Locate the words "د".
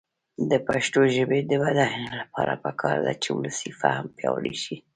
0.49-0.51, 1.49-1.51